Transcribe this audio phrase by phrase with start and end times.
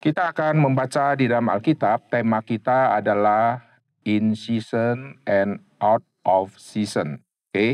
[0.00, 3.60] Kita akan membaca di dalam Alkitab, tema kita adalah
[4.08, 7.20] in season and out of season.
[7.52, 7.52] Oke.
[7.52, 7.72] Okay?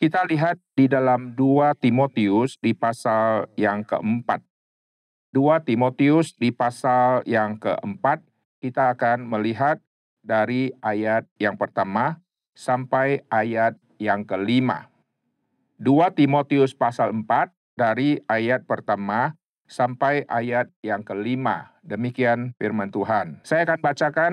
[0.00, 4.40] Kita lihat di dalam 2 Timotius di pasal yang keempat.
[5.36, 8.24] 2 Timotius di pasal yang keempat,
[8.64, 9.76] kita akan melihat
[10.24, 12.24] dari ayat yang pertama
[12.56, 14.88] sampai ayat yang kelima.
[15.76, 21.76] 2 Timotius pasal 4 dari ayat pertama sampai ayat yang kelima.
[21.82, 23.42] Demikian firman Tuhan.
[23.46, 24.32] Saya akan bacakan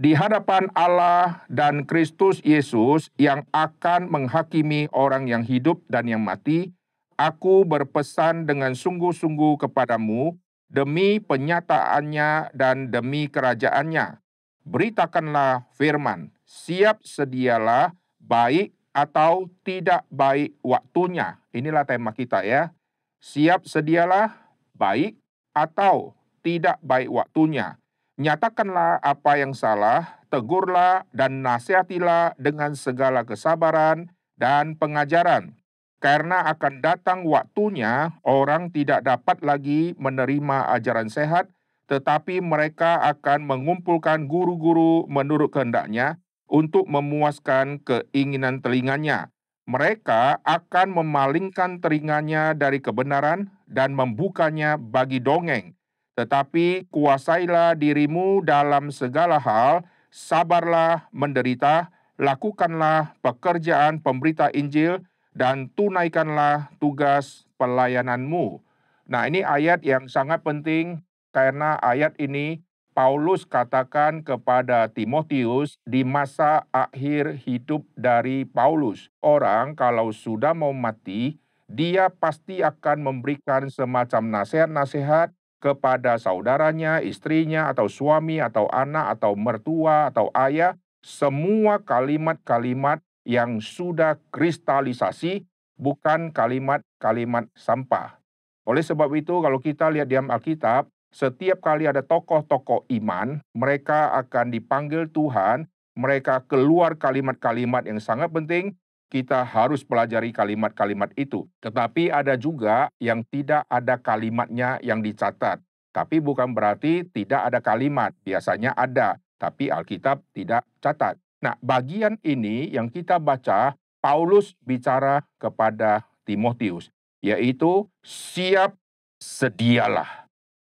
[0.00, 6.72] di hadapan Allah dan Kristus Yesus yang akan menghakimi orang yang hidup dan yang mati,
[7.20, 10.40] aku berpesan dengan sungguh-sungguh kepadamu
[10.72, 14.24] demi penyataannya dan demi kerajaannya.
[14.64, 21.44] Beritakanlah firman, siap sedialah baik atau tidak baik waktunya.
[21.52, 22.72] Inilah tema kita ya.
[23.20, 24.49] Siap sedialah
[24.80, 25.20] baik
[25.52, 27.76] atau tidak baik waktunya.
[28.16, 34.08] Nyatakanlah apa yang salah, tegurlah dan nasihatilah dengan segala kesabaran
[34.40, 35.60] dan pengajaran.
[36.00, 41.52] Karena akan datang waktunya orang tidak dapat lagi menerima ajaran sehat,
[41.92, 46.16] tetapi mereka akan mengumpulkan guru-guru menurut kehendaknya
[46.48, 49.28] untuk memuaskan keinginan telinganya
[49.70, 55.78] mereka akan memalingkan telinganya dari kebenaran dan membukanya bagi dongeng.
[56.18, 65.00] Tetapi kuasailah dirimu dalam segala hal, sabarlah menderita, lakukanlah pekerjaan pemberita Injil,
[65.30, 68.58] dan tunaikanlah tugas pelayananmu.
[69.06, 72.60] Nah ini ayat yang sangat penting karena ayat ini
[72.90, 79.08] Paulus katakan kepada Timotius di masa akhir hidup dari Paulus.
[79.22, 81.38] Orang kalau sudah mau mati,
[81.70, 85.30] dia pasti akan memberikan semacam nasihat-nasihat
[85.62, 90.74] kepada saudaranya, istrinya, atau suami, atau anak, atau mertua, atau ayah.
[91.00, 95.46] Semua kalimat-kalimat yang sudah kristalisasi,
[95.78, 98.18] bukan kalimat-kalimat sampah.
[98.66, 104.50] Oleh sebab itu, kalau kita lihat di Alkitab, setiap kali ada tokoh-tokoh iman, mereka akan
[104.50, 108.74] dipanggil Tuhan, mereka keluar kalimat-kalimat yang sangat penting,
[109.10, 111.50] kita harus pelajari kalimat-kalimat itu.
[111.60, 115.58] Tetapi ada juga yang tidak ada kalimatnya yang dicatat.
[115.90, 121.18] Tapi bukan berarti tidak ada kalimat, biasanya ada, tapi Alkitab tidak catat.
[121.42, 128.78] Nah, bagian ini yang kita baca, Paulus bicara kepada Timotius, yaitu siap
[129.18, 130.30] sedialah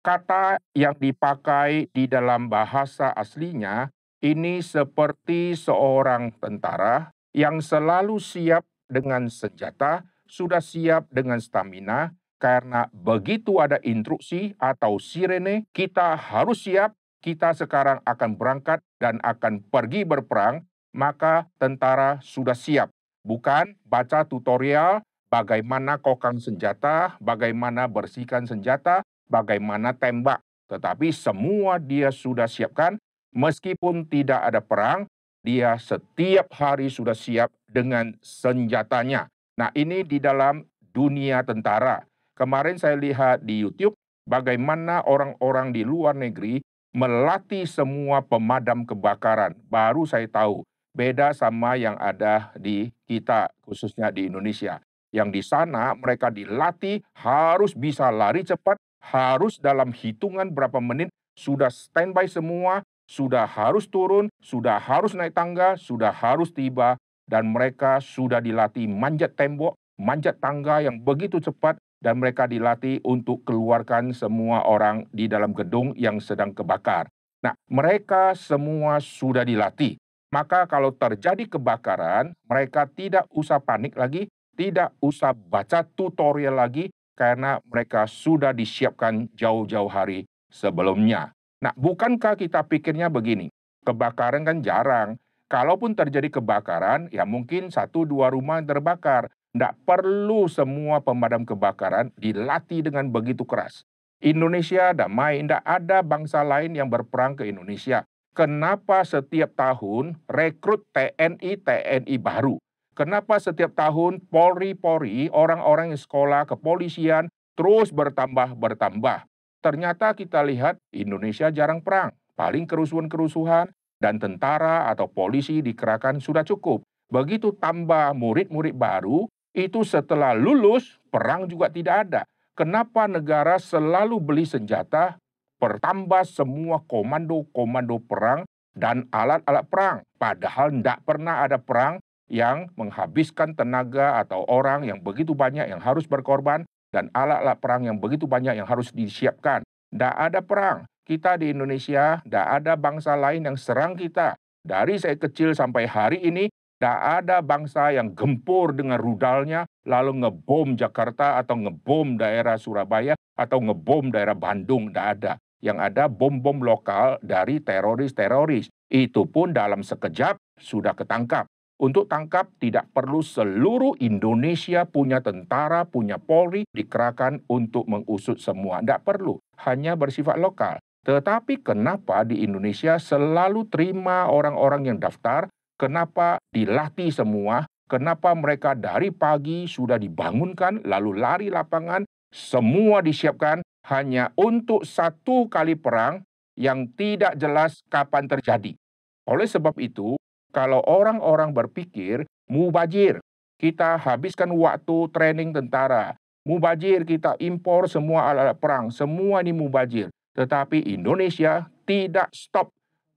[0.03, 3.89] kata yang dipakai di dalam bahasa aslinya
[4.19, 13.61] ini seperti seorang tentara yang selalu siap dengan senjata, sudah siap dengan stamina, karena begitu
[13.61, 16.93] ada instruksi atau sirene, kita harus siap,
[17.23, 22.93] kita sekarang akan berangkat dan akan pergi berperang, maka tentara sudah siap.
[23.23, 32.51] Bukan baca tutorial bagaimana kokang senjata, bagaimana bersihkan senjata, bagaimana tembak, tetapi semua dia sudah
[32.51, 32.99] siapkan,
[33.33, 35.07] meskipun tidak ada perang,
[35.43, 39.27] dia setiap hari sudah siap dengan senjatanya.
[39.59, 40.63] Nah, ini di dalam
[40.95, 42.07] dunia tentara.
[42.39, 46.63] Kemarin saya lihat di YouTube bagaimana orang-orang di luar negeri
[46.95, 49.59] melatih semua pemadam kebakaran.
[49.69, 54.81] Baru saya tahu beda sama yang ada di kita, khususnya di Indonesia.
[55.13, 61.69] Yang di sana mereka dilatih harus bisa lari cepat, harus dalam hitungan berapa menit sudah
[61.69, 66.97] standby semua, sudah harus turun, sudah harus naik tangga, sudah harus tiba,
[67.29, 73.47] dan mereka sudah dilatih manjat tembok, manjat tangga yang begitu cepat, dan mereka dilatih untuk
[73.47, 77.07] keluarkan semua orang di dalam gedung yang sedang kebakar.
[77.43, 79.99] Nah, mereka semua sudah dilatih.
[80.33, 84.27] Maka kalau terjadi kebakaran, mereka tidak usah panik lagi,
[84.57, 91.31] tidak usah baca tutorial lagi, karena mereka sudah disiapkan jauh-jauh hari sebelumnya.
[91.63, 93.47] Nah, bukankah kita pikirnya begini?
[93.87, 95.15] Kebakaran kan jarang.
[95.47, 99.31] Kalaupun terjadi kebakaran, ya mungkin satu dua rumah yang terbakar.
[99.55, 103.87] Tidak perlu semua pemadam kebakaran dilatih dengan begitu keras.
[104.19, 108.03] Indonesia damai, tidak ada bangsa lain yang berperang ke Indonesia.
[108.33, 112.57] Kenapa setiap tahun rekrut TNI-TNI baru?
[112.97, 119.32] Kenapa setiap tahun Polri-Polri, orang-orang yang sekolah kepolisian terus bertambah-bertambah?
[119.63, 122.11] Ternyata kita lihat Indonesia jarang perang.
[122.35, 123.71] Paling kerusuhan-kerusuhan
[124.03, 126.83] dan tentara atau polisi dikerahkan sudah cukup.
[127.07, 132.23] Begitu tambah murid-murid baru, itu setelah lulus, perang juga tidak ada.
[132.59, 135.17] Kenapa negara selalu beli senjata
[135.63, 138.43] bertambah semua komando-komando perang
[138.75, 139.97] dan alat-alat perang.
[140.19, 146.09] Padahal tidak pernah ada perang yang menghabiskan tenaga atau orang yang begitu banyak yang harus
[146.11, 149.65] berkorban dan alat-alat perang yang begitu banyak yang harus disiapkan.
[149.91, 150.85] Tidak ada perang.
[151.03, 154.39] Kita di Indonesia, tidak ada bangsa lain yang serang kita.
[154.63, 156.47] Dari saya kecil sampai hari ini,
[156.79, 163.59] tidak ada bangsa yang gempur dengan rudalnya, lalu ngebom Jakarta atau ngebom daerah Surabaya atau
[163.59, 164.93] ngebom daerah Bandung.
[164.93, 165.33] Tidak ada.
[165.63, 168.67] Yang ada bom-bom lokal dari teroris-teroris.
[168.91, 171.47] Itu pun dalam sekejap sudah ketangkap.
[171.83, 178.79] Untuk tangkap tidak perlu seluruh Indonesia punya tentara, punya Polri dikerahkan untuk mengusut semua.
[178.79, 180.79] Tidak perlu, hanya bersifat lokal.
[181.03, 185.51] Tetapi kenapa di Indonesia selalu terima orang-orang yang daftar?
[185.75, 187.67] Kenapa dilatih semua?
[187.91, 193.59] Kenapa mereka dari pagi sudah dibangunkan, lalu lari lapangan, semua disiapkan
[193.91, 196.23] hanya untuk satu kali perang
[196.55, 198.79] yang tidak jelas kapan terjadi.
[199.27, 200.15] Oleh sebab itu,
[200.53, 203.25] kalau orang-orang berpikir mubajir,
[203.57, 206.15] kita habiskan waktu training tentara,
[206.45, 210.13] mubajir kita impor semua alat-alat perang, semua ini mubajir.
[210.37, 212.69] Tetapi Indonesia tidak stop,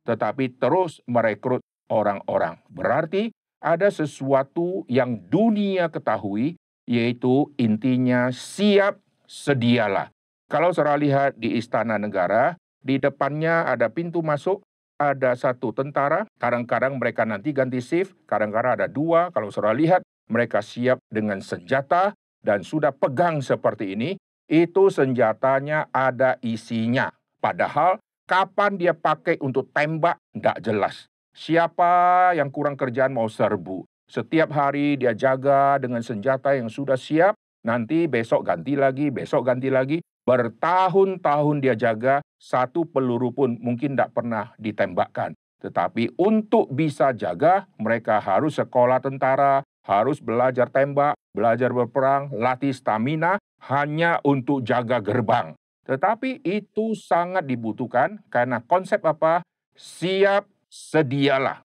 [0.07, 1.59] tetapi terus merekrut
[1.91, 2.59] orang-orang.
[2.71, 6.55] Berarti ada sesuatu yang dunia ketahui,
[6.87, 10.13] yaitu intinya siap sedialah.
[10.45, 12.53] Kalau saudara lihat di Istana Negara,
[12.85, 14.61] di depannya ada pintu masuk,
[14.95, 19.31] ada satu tentara, kadang-kadang mereka nanti ganti shift, kadang-kadang ada dua.
[19.31, 20.01] Kalau saudara lihat,
[20.31, 24.15] mereka siap dengan senjata dan sudah pegang seperti ini,
[24.47, 27.11] itu senjatanya ada isinya.
[27.41, 30.95] Padahal kapan dia pakai untuk tembak, tidak jelas.
[31.35, 33.83] Siapa yang kurang kerjaan mau serbu.
[34.05, 39.67] Setiap hari dia jaga dengan senjata yang sudah siap, nanti besok ganti lagi, besok ganti
[39.67, 39.97] lagi.
[40.25, 45.37] Bertahun-tahun dia jaga, satu peluru pun mungkin tidak pernah ditembakkan.
[45.61, 53.37] Tetapi untuk bisa jaga, mereka harus sekolah tentara, harus belajar tembak, belajar berperang, latih stamina,
[53.69, 55.53] hanya untuk jaga gerbang.
[55.85, 59.45] Tetapi itu sangat dibutuhkan karena konsep apa?
[59.77, 61.61] Siap sedialah.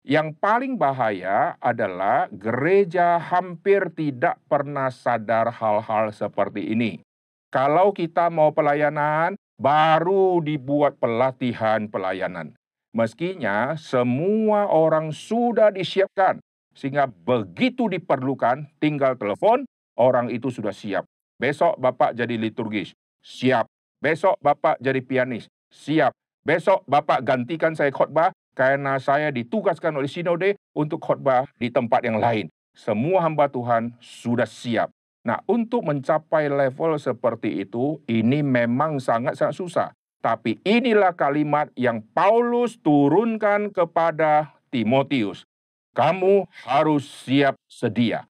[0.00, 7.04] Yang paling bahaya adalah gereja hampir tidak pernah sadar hal-hal seperti ini.
[7.50, 12.54] Kalau kita mau pelayanan, baru dibuat pelatihan pelayanan.
[12.94, 16.38] Meskinya semua orang sudah disiapkan,
[16.78, 19.66] sehingga begitu diperlukan, tinggal telepon,
[19.98, 21.02] orang itu sudah siap.
[21.42, 23.66] Besok Bapak jadi liturgis, siap.
[23.98, 26.14] Besok Bapak jadi pianis, siap.
[26.46, 32.22] Besok Bapak gantikan saya khotbah karena saya ditugaskan oleh sinode untuk khotbah di tempat yang
[32.22, 32.46] lain.
[32.78, 34.94] Semua hamba Tuhan sudah siap.
[35.20, 39.88] Nah, untuk mencapai level seperti itu, ini memang sangat-sangat susah.
[40.20, 45.44] Tapi inilah kalimat yang Paulus turunkan kepada Timotius.
[45.92, 48.28] Kamu harus siap sedia.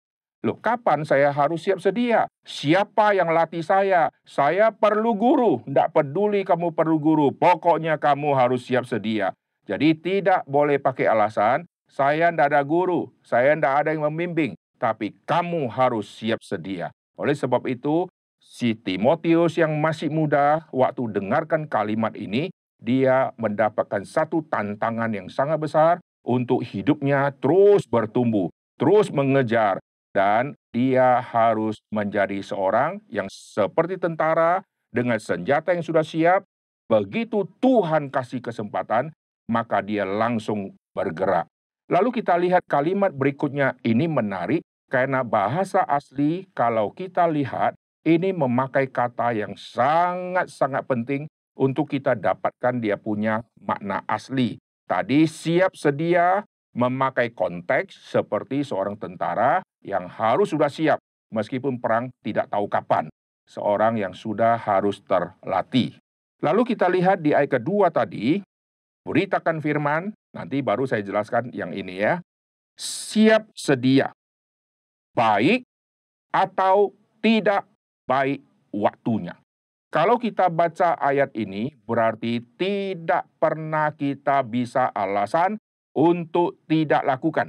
[0.46, 2.30] Loh, kapan saya harus siap sedia?
[2.46, 4.14] Siapa yang latih saya?
[4.22, 5.62] Saya perlu guru.
[5.66, 7.34] Tidak peduli kamu perlu guru.
[7.34, 9.34] Pokoknya kamu harus siap sedia.
[9.66, 15.16] Jadi tidak boleh pakai alasan, saya tidak ada guru, saya tidak ada yang membimbing tapi
[15.24, 16.92] kamu harus siap sedia.
[17.16, 18.06] Oleh sebab itu,
[18.36, 25.58] si Timotius yang masih muda, waktu dengarkan kalimat ini, dia mendapatkan satu tantangan yang sangat
[25.58, 29.80] besar untuk hidupnya terus bertumbuh, terus mengejar,
[30.12, 34.60] dan dia harus menjadi seorang yang seperti tentara
[34.92, 36.44] dengan senjata yang sudah siap.
[36.86, 39.10] Begitu Tuhan kasih kesempatan,
[39.50, 41.48] maka dia langsung bergerak.
[41.86, 48.90] Lalu kita lihat kalimat berikutnya ini menarik karena bahasa asli kalau kita lihat ini memakai
[48.90, 54.58] kata yang sangat-sangat penting untuk kita dapatkan dia punya makna asli.
[54.86, 56.42] Tadi siap sedia
[56.74, 60.98] memakai konteks seperti seorang tentara yang harus sudah siap
[61.30, 63.06] meskipun perang tidak tahu kapan.
[63.46, 65.94] Seorang yang sudah harus terlatih.
[66.42, 68.42] Lalu kita lihat di ayat kedua tadi,
[69.06, 72.20] beritakan firman, nanti baru saya jelaskan yang ini ya.
[72.76, 74.12] Siap sedia,
[75.16, 75.64] baik
[76.28, 76.92] atau
[77.24, 77.64] tidak
[78.04, 79.40] baik waktunya.
[79.88, 85.56] Kalau kita baca ayat ini, berarti tidak pernah kita bisa alasan
[85.96, 87.48] untuk tidak lakukan.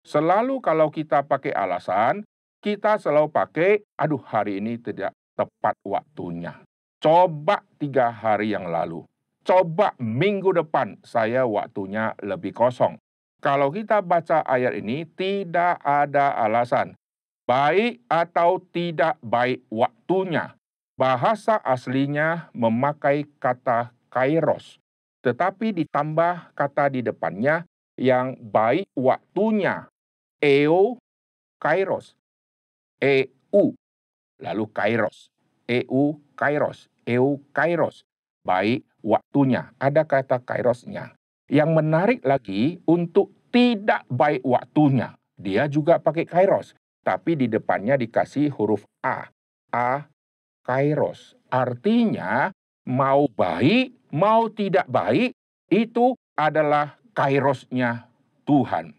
[0.00, 2.24] Selalu kalau kita pakai alasan,
[2.64, 6.64] kita selalu pakai, aduh hari ini tidak tepat waktunya.
[6.96, 9.04] Coba tiga hari yang lalu
[9.46, 12.98] coba minggu depan saya waktunya lebih kosong.
[13.38, 16.98] Kalau kita baca ayat ini, tidak ada alasan.
[17.46, 20.58] Baik atau tidak baik waktunya.
[20.98, 24.82] Bahasa aslinya memakai kata kairos,
[25.22, 27.62] tetapi ditambah kata di depannya
[27.94, 29.86] yang baik waktunya.
[30.42, 30.98] Eo
[31.62, 32.18] kairos.
[32.98, 33.76] EU
[34.40, 35.30] lalu kairos.
[35.68, 36.88] EU kairos.
[37.06, 38.02] Eu kairos.
[38.46, 39.74] Baik waktunya.
[39.82, 41.18] Ada kata kairosnya.
[41.50, 45.18] Yang menarik lagi untuk tidak baik waktunya.
[45.34, 46.78] Dia juga pakai kairos.
[47.02, 49.26] Tapi di depannya dikasih huruf A.
[49.74, 50.06] A
[50.66, 51.38] kairos.
[51.46, 52.50] Artinya
[52.90, 55.30] mau baik, mau tidak baik,
[55.70, 58.10] itu adalah kairosnya
[58.42, 58.94] Tuhan.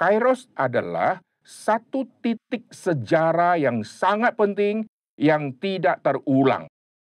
[0.00, 4.88] Kairos adalah satu titik sejarah yang sangat penting
[5.20, 6.71] yang tidak terulang.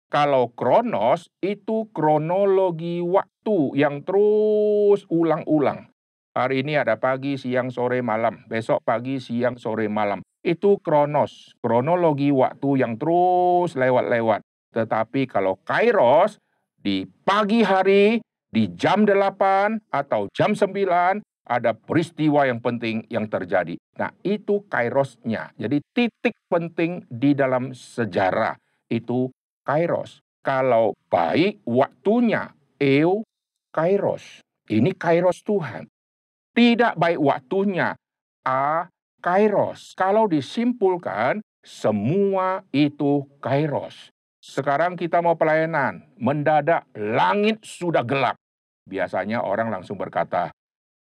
[0.10, 5.94] Kalau kronos itu kronologi waktu yang terus ulang-ulang.
[6.34, 8.42] Hari ini ada pagi, siang, sore, malam.
[8.50, 14.44] Besok pagi, siang, sore, malam itu kronos, kronologi waktu yang terus lewat-lewat.
[14.72, 16.40] Tetapi kalau kairos
[16.80, 23.78] di pagi hari, di jam 8 atau jam 9 ada peristiwa yang penting yang terjadi.
[23.98, 25.54] Nah, itu kairosnya.
[25.58, 28.58] Jadi titik penting di dalam sejarah
[28.90, 29.30] itu
[29.70, 30.26] kairos.
[30.42, 32.50] Kalau baik waktunya,
[32.82, 33.22] eu
[33.70, 34.42] kairos.
[34.66, 35.86] Ini kairos Tuhan.
[36.58, 37.94] Tidak baik waktunya,
[38.42, 38.90] a
[39.22, 39.94] kairos.
[39.94, 44.10] Kalau disimpulkan, semua itu kairos.
[44.42, 48.34] Sekarang kita mau pelayanan, mendadak langit sudah gelap.
[48.90, 50.50] Biasanya orang langsung berkata,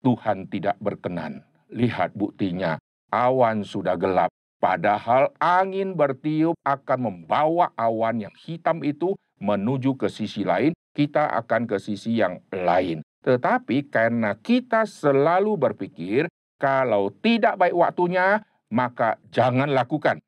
[0.02, 1.46] Tuhan tidak berkenan.
[1.70, 2.74] Lihat buktinya,
[3.14, 4.32] awan sudah gelap.
[4.56, 11.68] Padahal angin bertiup akan membawa awan yang hitam itu menuju ke sisi lain, kita akan
[11.68, 13.04] ke sisi yang lain.
[13.20, 18.40] Tetapi karena kita selalu berpikir kalau tidak baik waktunya,
[18.72, 20.24] maka jangan lakukan.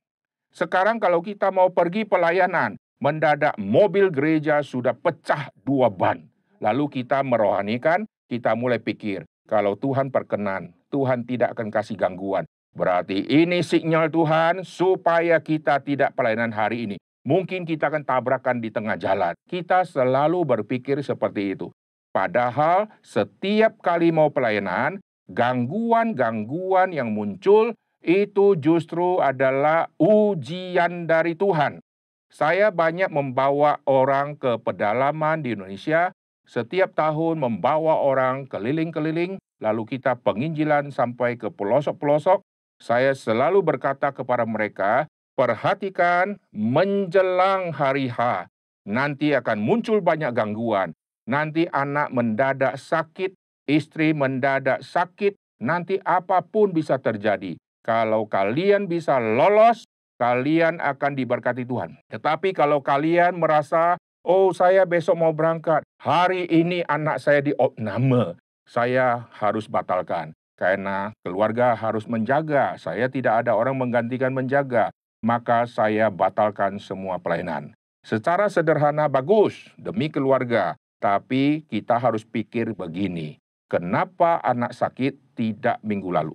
[0.52, 6.20] Sekarang kalau kita mau pergi pelayanan, mendadak mobil gereja sudah pecah dua ban.
[6.58, 12.44] Lalu kita merohanikan, kita mulai pikir, kalau Tuhan perkenan, Tuhan tidak akan kasih gangguan.
[12.76, 16.96] Berarti ini sinyal Tuhan supaya kita tidak pelayanan hari ini.
[17.26, 19.34] Mungkin kita akan tabrakan di tengah jalan.
[19.44, 21.68] Kita selalu berpikir seperti itu.
[22.08, 24.96] Padahal setiap kali mau pelayanan,
[25.28, 31.82] gangguan-gangguan yang muncul itu justru adalah ujian dari Tuhan.
[32.28, 36.12] Saya banyak membawa orang ke pedalaman di Indonesia,
[36.48, 42.40] setiap tahun membawa orang keliling-keliling, lalu kita penginjilan sampai ke pelosok-pelosok.
[42.78, 48.46] Saya selalu berkata kepada mereka, perhatikan menjelang hari H,
[48.86, 50.94] nanti akan muncul banyak gangguan.
[51.28, 53.34] Nanti anak mendadak sakit,
[53.68, 57.58] istri mendadak sakit, nanti apa pun bisa terjadi.
[57.82, 59.84] Kalau kalian bisa lolos,
[60.16, 61.98] kalian akan diberkati Tuhan.
[62.08, 68.38] Tetapi kalau kalian merasa, oh saya besok mau berangkat, hari ini anak saya di opname,
[68.64, 70.32] saya harus batalkan.
[70.58, 74.90] Karena keluarga harus menjaga, saya tidak ada orang menggantikan menjaga,
[75.22, 77.70] maka saya batalkan semua pelayanan.
[78.02, 83.38] Secara sederhana bagus demi keluarga, tapi kita harus pikir begini.
[83.70, 86.34] Kenapa anak sakit tidak minggu lalu?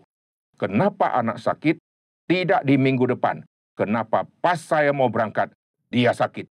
[0.56, 1.76] Kenapa anak sakit
[2.30, 3.44] tidak di minggu depan?
[3.76, 5.52] Kenapa pas saya mau berangkat,
[5.92, 6.48] dia sakit?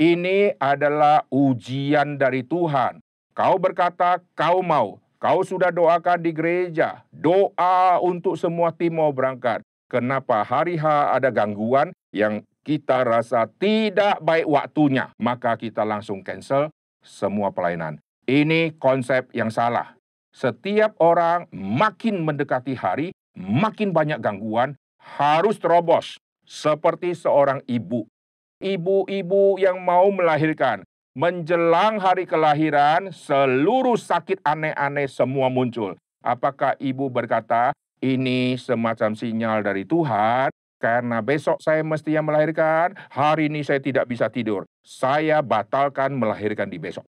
[0.00, 2.98] Ini adalah ujian dari Tuhan.
[3.36, 4.98] Kau berkata, kau mau.
[5.22, 7.06] Kau sudah doakan di gereja.
[7.14, 9.62] Doa untuk semua tim mau berangkat.
[9.86, 15.14] Kenapa hari H ada gangguan yang kita rasa tidak baik waktunya.
[15.22, 16.74] Maka kita langsung cancel
[17.06, 18.02] semua pelayanan.
[18.26, 19.94] Ini konsep yang salah.
[20.34, 26.18] Setiap orang makin mendekati hari, makin banyak gangguan, harus terobos.
[26.42, 28.10] Seperti seorang ibu.
[28.58, 30.82] Ibu-ibu yang mau melahirkan,
[31.12, 35.96] menjelang hari kelahiran, seluruh sakit aneh-aneh semua muncul.
[36.24, 40.48] Apakah ibu berkata, ini semacam sinyal dari Tuhan,
[40.82, 44.66] karena besok saya mestinya melahirkan, hari ini saya tidak bisa tidur.
[44.82, 47.06] Saya batalkan melahirkan di besok.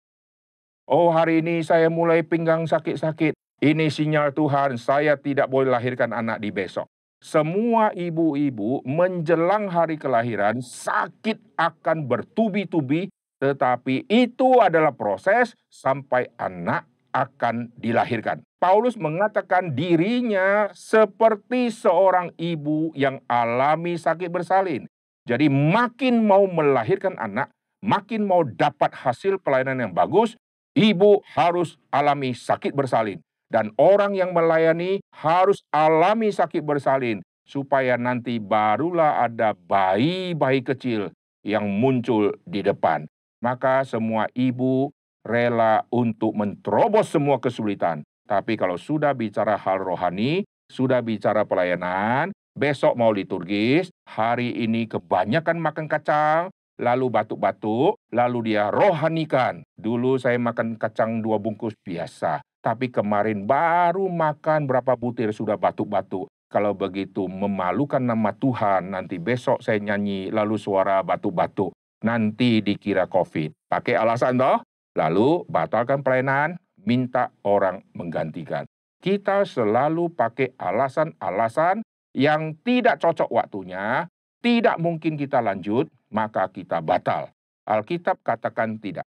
[0.86, 3.34] Oh hari ini saya mulai pinggang sakit-sakit.
[3.64, 6.92] Ini sinyal Tuhan, saya tidak boleh lahirkan anak di besok.
[7.24, 13.08] Semua ibu-ibu menjelang hari kelahiran sakit akan bertubi-tubi,
[13.44, 18.40] tetapi itu adalah proses sampai anak akan dilahirkan.
[18.64, 24.88] Paulus mengatakan dirinya seperti seorang ibu yang alami sakit bersalin.
[25.28, 27.52] Jadi makin mau melahirkan anak,
[27.84, 30.40] makin mau dapat hasil pelayanan yang bagus,
[30.74, 33.22] Ibu harus alami sakit bersalin.
[33.46, 37.22] Dan orang yang melayani harus alami sakit bersalin.
[37.46, 41.14] Supaya nanti barulah ada bayi-bayi kecil
[41.46, 43.06] yang muncul di depan.
[43.44, 44.96] Maka semua ibu
[45.28, 48.08] rela untuk menerobos semua kesulitan.
[48.24, 55.60] Tapi kalau sudah bicara hal rohani, sudah bicara pelayanan, besok mau liturgis, hari ini kebanyakan
[55.60, 59.60] makan kacang, lalu batuk-batuk, lalu dia rohanikan.
[59.76, 66.32] Dulu saya makan kacang dua bungkus biasa, tapi kemarin baru makan berapa butir sudah batuk-batuk.
[66.48, 71.76] Kalau begitu memalukan nama Tuhan, nanti besok saya nyanyi lalu suara batuk-batuk.
[72.04, 73.72] Nanti dikira COVID.
[73.72, 74.60] Pakai alasan toh?
[74.94, 78.68] Lalu batalkan pelayanan, minta orang menggantikan.
[79.00, 81.84] Kita selalu pakai alasan-alasan
[82.16, 84.08] yang tidak cocok waktunya,
[84.44, 87.32] tidak mungkin kita lanjut, maka kita batal.
[87.64, 89.08] Alkitab katakan tidak.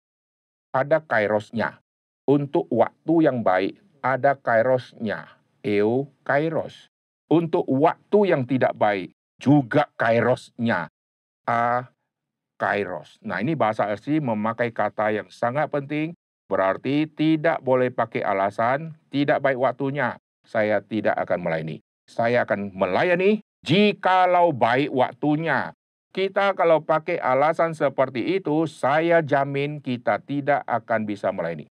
[0.72, 1.80] Ada kairosnya.
[2.28, 5.40] Untuk waktu yang baik, ada kairosnya.
[5.64, 6.92] Eo kairos.
[7.32, 10.92] Untuk waktu yang tidak baik, juga kairosnya.
[11.48, 11.88] A
[12.62, 13.18] kairos.
[13.26, 16.14] Nah ini bahasa asli memakai kata yang sangat penting,
[16.46, 20.14] berarti tidak boleh pakai alasan, tidak baik waktunya,
[20.46, 21.82] saya tidak akan melayani.
[22.06, 25.74] Saya akan melayani jikalau baik waktunya.
[26.14, 31.66] Kita kalau pakai alasan seperti itu, saya jamin kita tidak akan bisa melayani.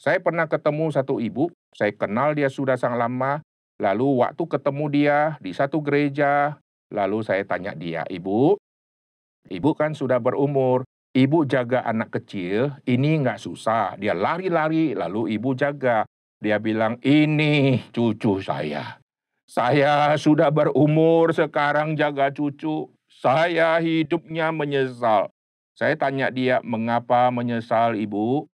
[0.00, 3.44] Saya pernah ketemu satu ibu, saya kenal dia sudah sangat lama,
[3.82, 6.62] lalu waktu ketemu dia di satu gereja,
[6.92, 8.60] lalu saya tanya dia, Ibu,
[9.50, 13.98] Ibu kan sudah berumur, ibu jaga anak kecil, ini nggak susah.
[13.98, 16.06] Dia lari-lari, lalu ibu jaga.
[16.42, 18.98] Dia bilang, ini cucu saya.
[19.46, 22.90] Saya sudah berumur, sekarang jaga cucu.
[23.06, 25.30] Saya hidupnya menyesal.
[25.76, 28.48] Saya tanya dia, mengapa menyesal ibu?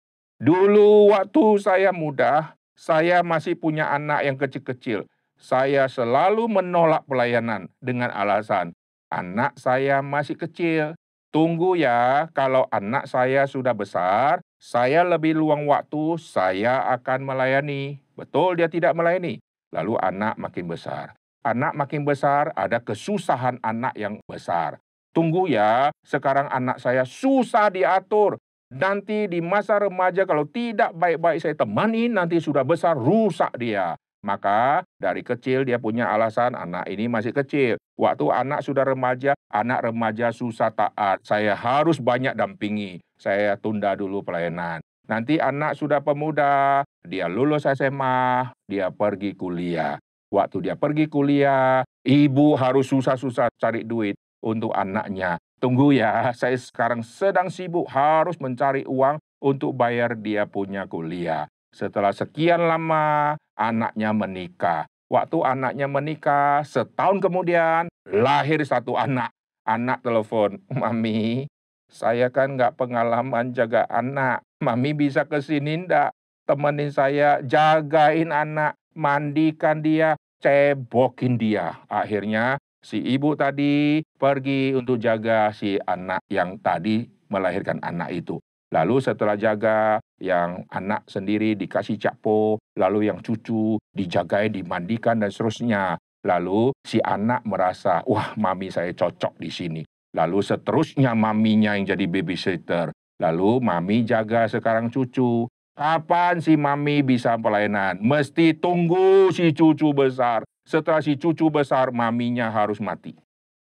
[0.42, 5.08] Dulu waktu saya muda, saya masih punya anak yang kecil-kecil.
[5.36, 8.71] Saya selalu menolak pelayanan dengan alasan,
[9.10, 10.98] anak saya masih kecil.
[11.34, 18.00] Tunggu ya, kalau anak saya sudah besar, saya lebih luang waktu, saya akan melayani.
[18.15, 19.44] Betul dia tidak melayani.
[19.76, 21.12] Lalu anak makin besar.
[21.44, 24.80] Anak makin besar, ada kesusahan anak yang besar.
[25.12, 28.39] Tunggu ya, sekarang anak saya susah diatur.
[28.72, 34.00] Nanti di masa remaja kalau tidak baik-baik saya temani, nanti sudah besar rusak dia.
[34.26, 37.78] Maka dari kecil dia punya alasan anak ini masih kecil.
[37.94, 41.22] Waktu anak sudah remaja, anak remaja susah taat.
[41.22, 42.98] Saya harus banyak dampingi.
[43.22, 44.82] Saya tunda dulu pelayanan.
[45.06, 50.02] Nanti anak sudah pemuda, dia lulus SMA, dia pergi kuliah.
[50.34, 55.38] Waktu dia pergi kuliah, ibu harus susah-susah cari duit untuk anaknya.
[55.62, 61.46] Tunggu ya, saya sekarang sedang sibuk harus mencari uang untuk bayar dia punya kuliah.
[61.70, 64.84] Setelah sekian lama, anaknya menikah.
[65.10, 69.32] Waktu anaknya menikah, setahun kemudian lahir satu anak.
[69.65, 71.50] Anak telepon, Mami,
[71.89, 74.46] saya kan nggak pengalaman jaga anak.
[74.62, 76.13] Mami bisa ke sini ndak?
[76.46, 80.13] Temenin saya, jagain anak, mandikan dia,
[80.46, 81.82] cebokin dia.
[81.89, 88.38] Akhirnya si ibu tadi pergi untuk jaga si anak yang tadi melahirkan anak itu.
[88.76, 95.96] Lalu setelah jaga, yang anak sendiri dikasih cakpo, lalu yang cucu dijagain, dimandikan, dan seterusnya.
[96.26, 99.82] Lalu si anak merasa, wah mami saya cocok di sini.
[100.12, 102.92] Lalu seterusnya maminya yang jadi babysitter.
[103.22, 105.48] Lalu mami jaga sekarang cucu.
[105.76, 108.02] Kapan si mami bisa pelayanan?
[108.02, 110.42] Mesti tunggu si cucu besar.
[110.66, 113.14] Setelah si cucu besar, maminya harus mati.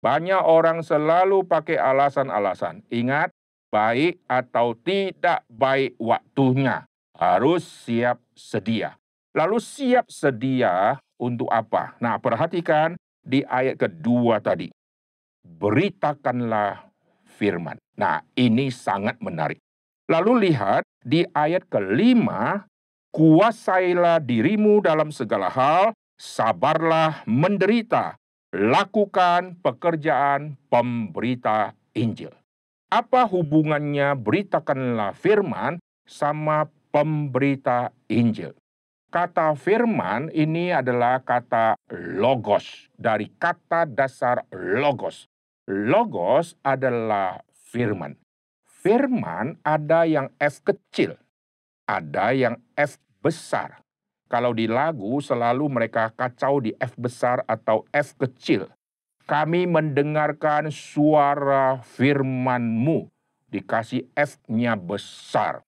[0.03, 2.85] Banyak orang selalu pakai alasan-alasan.
[2.93, 3.32] Ingat,
[3.73, 6.85] baik atau tidak baik waktunya.
[7.17, 8.93] Harus siap sedia.
[9.33, 11.97] Lalu siap sedia untuk apa?
[11.97, 12.93] Nah, perhatikan
[13.25, 14.69] di ayat kedua tadi.
[15.41, 16.93] Beritakanlah
[17.25, 17.81] firman.
[17.97, 19.57] Nah, ini sangat menarik.
[20.05, 22.69] Lalu lihat di ayat kelima,
[23.09, 28.19] kuasailah dirimu dalam segala hal, sabarlah menderita,
[28.53, 32.42] lakukan pekerjaan pemberita Injil.
[32.93, 38.53] Apa hubungannya beritakanlah firman sama pemberita Injil?
[39.09, 45.25] Kata firman ini adalah kata logos, dari kata dasar logos.
[45.65, 47.41] Logos adalah
[47.73, 48.13] firman.
[48.61, 51.17] Firman ada yang F kecil,
[51.89, 53.81] ada yang F besar.
[54.29, 58.69] Kalau di lagu selalu mereka kacau di F besar atau F kecil
[59.23, 63.07] kami mendengarkan suara firman-Mu.
[63.53, 65.61] Dikasih F-nya besar.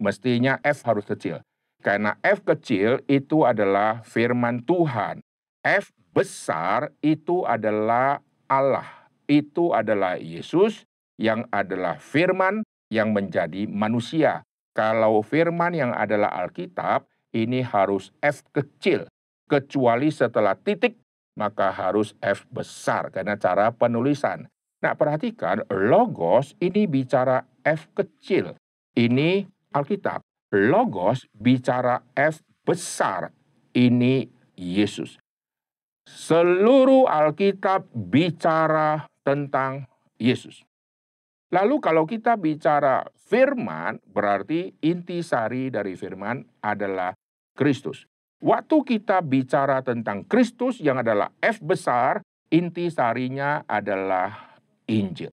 [0.00, 1.44] Mestinya F harus kecil.
[1.80, 5.20] Karena F kecil itu adalah firman Tuhan.
[5.60, 8.88] F besar itu adalah Allah.
[9.28, 10.84] Itu adalah Yesus
[11.20, 14.44] yang adalah firman yang menjadi manusia.
[14.76, 19.08] Kalau firman yang adalah Alkitab, ini harus F kecil.
[19.48, 20.99] Kecuali setelah titik,
[21.38, 24.50] maka harus F besar karena cara penulisan.
[24.80, 28.56] Nah, perhatikan, logos ini bicara F kecil.
[28.96, 29.44] Ini
[29.76, 30.24] Alkitab.
[30.50, 33.30] Logos bicara F besar.
[33.76, 35.20] Ini Yesus.
[36.08, 39.86] Seluruh Alkitab bicara tentang
[40.18, 40.66] Yesus.
[41.50, 47.14] Lalu kalau kita bicara firman, berarti intisari dari firman adalah
[47.54, 48.09] Kristus.
[48.40, 54.56] Waktu kita bicara tentang Kristus yang adalah F besar, intisarinya adalah
[54.88, 55.28] Injil.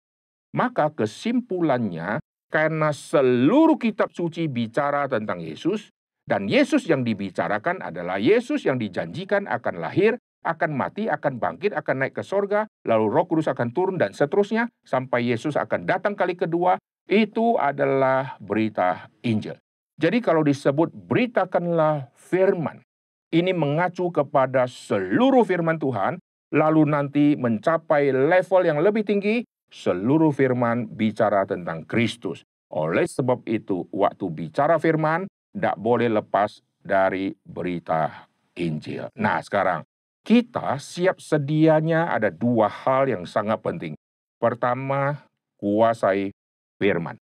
[0.51, 2.19] Maka kesimpulannya,
[2.51, 5.87] karena seluruh kitab suci bicara tentang Yesus,
[6.27, 11.95] dan Yesus yang dibicarakan adalah Yesus yang dijanjikan akan lahir, akan mati, akan bangkit, akan
[12.03, 16.35] naik ke sorga, lalu roh kudus akan turun, dan seterusnya, sampai Yesus akan datang kali
[16.35, 16.75] kedua,
[17.07, 19.55] itu adalah berita Injil.
[19.95, 22.83] Jadi kalau disebut beritakanlah firman,
[23.31, 26.19] ini mengacu kepada seluruh firman Tuhan,
[26.55, 32.47] lalu nanti mencapai level yang lebih tinggi, seluruh firman bicara tentang Kristus.
[32.71, 39.11] Oleh sebab itu, waktu bicara firman, tidak boleh lepas dari berita Injil.
[39.19, 39.83] Nah sekarang,
[40.23, 43.95] kita siap sedianya ada dua hal yang sangat penting.
[44.39, 45.27] Pertama,
[45.59, 46.31] kuasai
[46.79, 47.19] firman.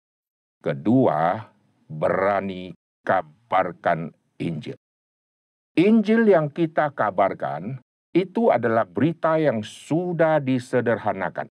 [0.63, 1.47] Kedua,
[1.87, 2.71] berani
[3.03, 4.78] kabarkan Injil.
[5.77, 7.81] Injil yang kita kabarkan
[8.15, 11.45] itu adalah berita yang sudah disederhanakan.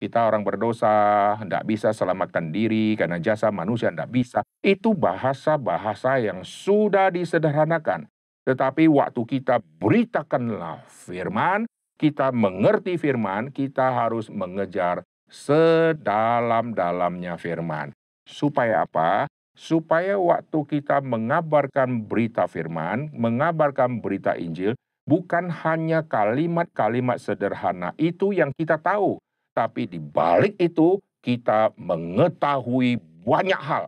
[0.00, 4.44] Kita orang berdosa, tidak bisa selamatkan diri karena jasa manusia tidak bisa.
[4.60, 8.04] Itu bahasa-bahasa yang sudah disederhanakan.
[8.44, 11.64] Tetapi waktu kita beritakanlah firman,
[11.96, 17.96] kita mengerti firman, kita harus mengejar sedalam-dalamnya firman.
[18.28, 19.24] Supaya apa?
[19.54, 24.74] Supaya waktu kita mengabarkan berita firman, mengabarkan berita Injil,
[25.06, 29.22] bukan hanya kalimat-kalimat sederhana itu yang kita tahu,
[29.54, 33.84] tapi di balik itu kita mengetahui banyak hal.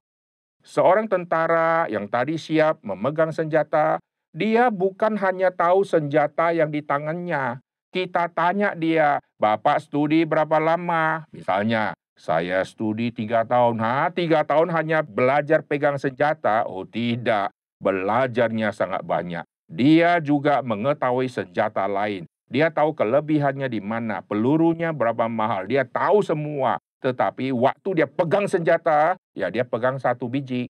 [0.62, 3.98] Seorang tentara yang tadi siap memegang senjata,
[4.31, 7.59] dia bukan hanya tahu senjata yang di tangannya.
[7.90, 11.24] Kita tanya dia, Bapak studi berapa lama?
[11.33, 13.76] Misalnya, saya studi tiga tahun.
[13.79, 16.64] Ha, tiga tahun hanya belajar pegang senjata?
[16.64, 19.44] Oh tidak, belajarnya sangat banyak.
[19.68, 22.24] Dia juga mengetahui senjata lain.
[22.48, 25.68] Dia tahu kelebihannya di mana, pelurunya berapa mahal.
[25.68, 26.81] Dia tahu semua.
[27.05, 30.70] Tetapi waktu dia pegang senjata, ya dia pegang satu biji.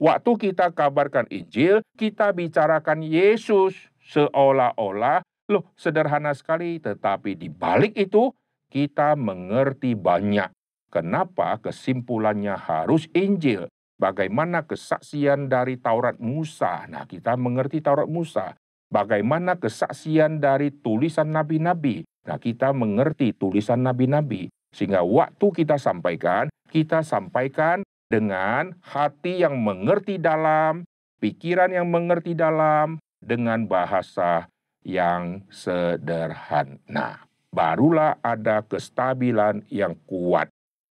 [0.00, 5.20] Waktu kita kabarkan Injil, kita bicarakan Yesus seolah-olah,
[5.52, 8.32] loh sederhana sekali, tetapi di balik itu
[8.72, 10.48] kita mengerti banyak.
[10.90, 13.70] Kenapa kesimpulannya harus Injil?
[13.94, 16.90] Bagaimana kesaksian dari Taurat Musa?
[16.90, 18.58] Nah, kita mengerti Taurat Musa.
[18.90, 22.02] Bagaimana kesaksian dari tulisan nabi-nabi?
[22.26, 24.50] Nah, kita mengerti tulisan nabi-nabi.
[24.74, 30.82] Sehingga waktu kita sampaikan, kita sampaikan dengan hati yang mengerti dalam,
[31.22, 34.50] pikiran yang mengerti dalam, dengan bahasa
[34.82, 37.30] yang sederhana.
[37.54, 40.50] Barulah ada kestabilan yang kuat.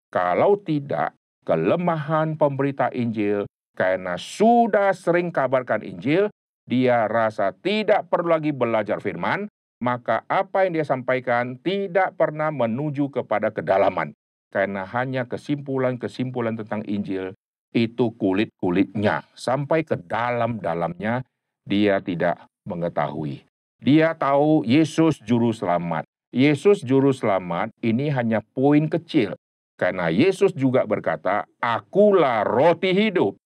[0.08, 1.12] Kalau tidak,
[1.44, 3.44] kelemahan pemberita Injil
[3.76, 6.32] karena sudah sering kabarkan Injil,
[6.68, 9.48] dia rasa tidak perlu lagi belajar firman,
[9.80, 14.12] maka apa yang dia sampaikan tidak pernah menuju kepada kedalaman
[14.50, 17.36] karena hanya kesimpulan-kesimpulan tentang Injil
[17.72, 21.22] itu kulit-kulitnya sampai ke dalam-dalamnya
[21.68, 23.44] dia tidak mengetahui.
[23.78, 26.08] Dia tahu Yesus juru selamat.
[26.32, 29.36] Yesus juru selamat ini hanya poin kecil.
[29.78, 33.38] Karena Yesus juga berkata, Akulah roti hidup.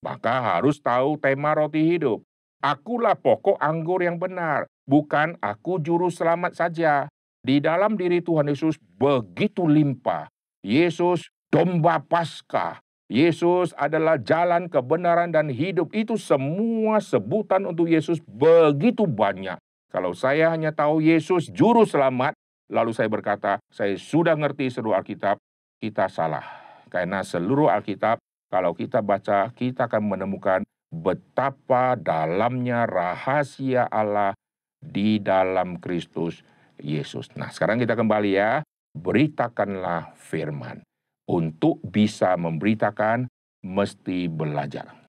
[0.00, 2.24] Maka harus tahu tema roti hidup.
[2.64, 7.04] Akulah pokok anggur yang benar, bukan aku juru selamat saja.
[7.44, 10.32] Di dalam diri Tuhan Yesus begitu limpah
[10.64, 12.80] Yesus domba Paskah.
[13.12, 15.92] Yesus adalah jalan kebenaran dan hidup.
[15.92, 19.60] Itu semua sebutan untuk Yesus begitu banyak.
[19.92, 22.32] Kalau saya hanya tahu Yesus juru selamat,
[22.72, 25.36] lalu saya berkata, saya sudah ngerti seluruh Alkitab,
[25.84, 26.44] kita salah.
[26.88, 28.16] Karena seluruh Alkitab,
[28.48, 34.32] kalau kita baca, kita akan menemukan betapa dalamnya rahasia Allah
[34.80, 36.40] di dalam Kristus
[36.80, 37.28] Yesus.
[37.36, 38.64] Nah, sekarang kita kembali ya
[38.96, 40.80] beritakanlah firman.
[41.24, 43.28] Untuk bisa memberitakan,
[43.64, 45.08] mesti belajar.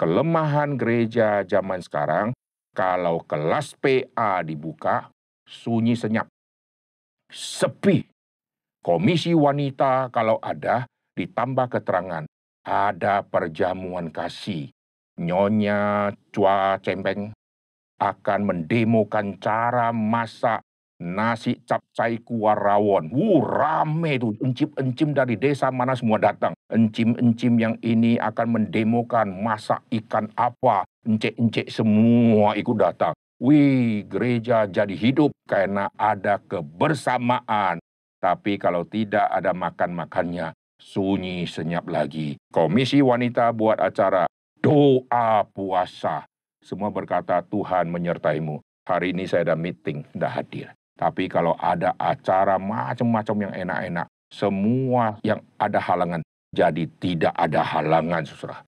[0.00, 2.32] Kelemahan gereja zaman sekarang,
[2.72, 5.12] kalau kelas PA dibuka,
[5.44, 6.26] sunyi senyap,
[7.28, 8.13] sepi.
[8.84, 10.84] Komisi wanita kalau ada,
[11.16, 12.28] ditambah keterangan,
[12.68, 14.68] ada perjamuan kasih.
[15.16, 17.32] Nyonya Cua Cempeng
[17.96, 20.60] akan mendemokan cara masak
[21.00, 23.10] nasi capcai kuah rawon.
[23.14, 24.34] Wuh, rame tuh.
[24.42, 26.52] Encim-encim dari desa mana semua datang.
[26.70, 30.82] Encim-encim yang ini akan mendemokan masak ikan apa.
[31.06, 33.14] Encik-encik semua ikut datang.
[33.42, 37.83] Wih, gereja jadi hidup karena ada kebersamaan.
[38.24, 42.40] Tapi kalau tidak ada makan-makannya, sunyi senyap lagi.
[42.48, 44.24] Komisi wanita buat acara
[44.64, 46.24] doa puasa.
[46.64, 48.64] Semua berkata, Tuhan menyertaimu.
[48.88, 50.68] Hari ini saya ada meeting, tidak hadir.
[50.96, 58.22] Tapi kalau ada acara macam-macam yang enak-enak, semua yang ada halangan jadi tidak ada halangan,
[58.22, 58.62] saudara.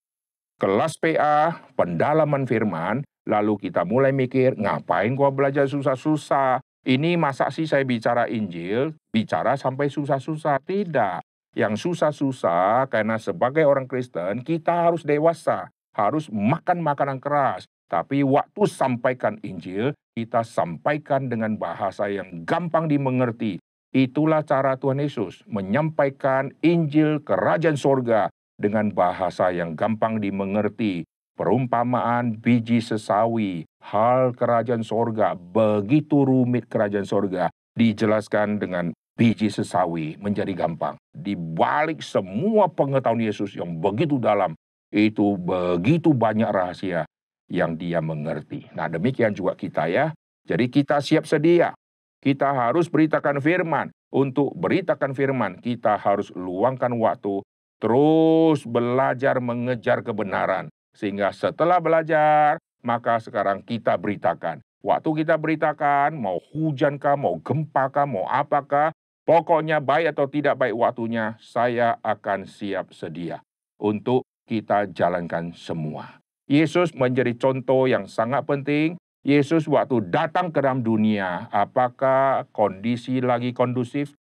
[0.59, 6.59] Kelas PA, pendalaman firman, lalu kita mulai mikir, ngapain gua belajar susah-susah?
[6.87, 10.63] Ini masa sih saya bicara Injil, bicara sampai susah-susah?
[10.63, 11.19] Tidak.
[11.59, 15.67] Yang susah-susah karena sebagai orang Kristen kita harus dewasa,
[15.99, 23.59] harus makan makanan keras, tapi waktu sampaikan Injil, kita sampaikan dengan bahasa yang gampang dimengerti.
[23.91, 31.03] Itulah cara Tuhan Yesus menyampaikan Injil kerajaan sorga dengan bahasa yang gampang dimengerti.
[31.35, 37.47] Perumpamaan biji sesawi, hal kerajaan sorga, begitu rumit kerajaan sorga,
[37.79, 40.99] dijelaskan dengan biji sesawi menjadi gampang.
[41.15, 44.59] Di balik semua pengetahuan Yesus yang begitu dalam,
[44.91, 47.07] itu begitu banyak rahasia
[47.47, 48.67] yang dia mengerti.
[48.75, 50.11] Nah, demikian juga kita ya.
[50.47, 51.75] Jadi kita siap sedia.
[52.19, 53.95] Kita harus beritakan firman.
[54.11, 57.43] Untuk beritakan firman, kita harus luangkan waktu
[57.77, 60.73] terus belajar mengejar kebenaran.
[60.97, 64.63] Sehingga setelah belajar, maka sekarang kita beritakan.
[64.87, 68.95] Waktu kita beritakan, mau hujan kah, mau gempa kah, mau apakah,
[69.27, 73.43] pokoknya baik atau tidak baik waktunya, saya akan siap sedia
[73.83, 76.23] untuk kita jalankan semua.
[76.47, 78.95] Yesus menjadi contoh yang sangat penting.
[79.27, 84.15] Yesus waktu datang ke dalam dunia, apakah kondisi lagi kondusif?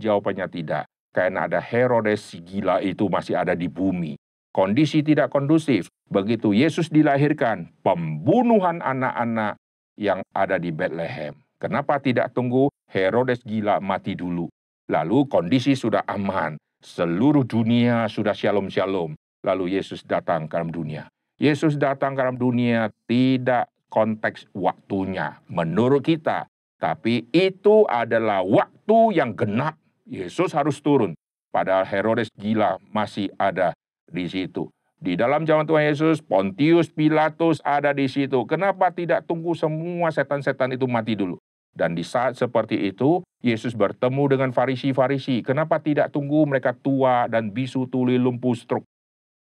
[0.00, 0.88] Jawabannya tidak.
[1.12, 4.16] Karena ada Herodes si gila itu masih ada di bumi.
[4.56, 5.92] Kondisi tidak kondusif.
[6.08, 9.60] Begitu Yesus dilahirkan, pembunuhan anak-anak
[10.00, 11.36] yang ada di Bethlehem.
[11.60, 14.48] Kenapa tidak tunggu Herodes gila mati dulu?
[14.88, 16.56] Lalu kondisi sudah aman.
[16.80, 19.12] Seluruh dunia sudah shalom-shalom.
[19.44, 21.04] Lalu Yesus datang ke dalam dunia.
[21.36, 26.48] Yesus datang ke dalam dunia tidak konteks waktunya menurut kita.
[26.80, 29.76] Tapi itu adalah waktu yang genap.
[30.08, 31.12] Yesus harus turun.
[31.52, 33.76] Padahal Herodes gila masih ada
[34.08, 34.70] di situ.
[34.96, 38.48] Di dalam zaman Tuhan Yesus, Pontius Pilatus ada di situ.
[38.48, 41.36] Kenapa tidak tunggu semua setan-setan itu mati dulu?
[41.76, 45.44] Dan di saat seperti itu, Yesus bertemu dengan farisi-farisi.
[45.44, 48.88] Kenapa tidak tunggu mereka tua dan bisu tuli lumpuh stroke?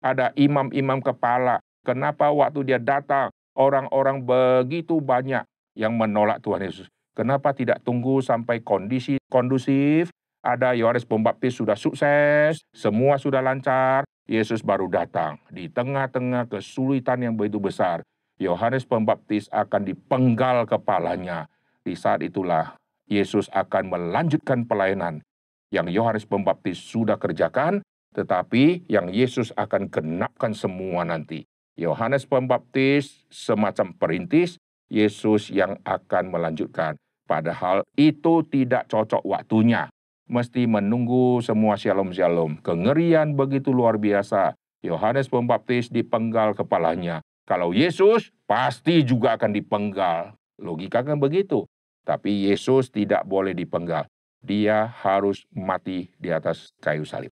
[0.06, 5.42] Ada imam-imam kepala Kenapa waktu dia datang, orang-orang begitu banyak
[5.80, 6.92] yang menolak Tuhan Yesus?
[7.16, 10.12] Kenapa tidak tunggu sampai kondisi kondusif?
[10.40, 15.42] Ada Yohanes Pembaptis sudah sukses, semua sudah lancar, Yesus baru datang.
[15.50, 18.06] Di tengah-tengah kesulitan yang begitu besar,
[18.38, 21.50] Yohanes Pembaptis akan dipenggal kepalanya.
[21.82, 22.78] Di saat itulah
[23.10, 25.26] Yesus akan melanjutkan pelayanan
[25.74, 27.82] yang Yohanes Pembaptis sudah kerjakan,
[28.14, 31.50] tetapi yang Yesus akan genapkan semua nanti.
[31.74, 34.62] Yohanes Pembaptis semacam perintis,
[34.94, 36.98] Yesus yang akan melanjutkan.
[37.26, 39.90] Padahal itu tidak cocok waktunya.
[40.30, 42.62] Mesti menunggu semua shalom-shalom.
[42.62, 44.54] Kengerian begitu luar biasa.
[44.86, 47.26] Yohanes Pembaptis dipenggal kepalanya.
[47.50, 50.38] Kalau Yesus pasti juga akan dipenggal.
[50.62, 51.66] Logika kan begitu.
[52.06, 54.06] Tapi Yesus tidak boleh dipenggal.
[54.46, 57.34] Dia harus mati di atas kayu salib.